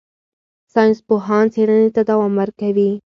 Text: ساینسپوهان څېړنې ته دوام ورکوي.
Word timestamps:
ساینسپوهان 0.73 1.45
څېړنې 1.53 1.89
ته 1.95 2.01
دوام 2.09 2.33
ورکوي. 2.41 2.91